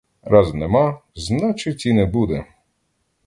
Раз 0.21 0.53
нема— 0.53 1.01
значить, 1.15 1.85
і 1.85 1.93
не 1.93 2.05
буде! 2.05 2.45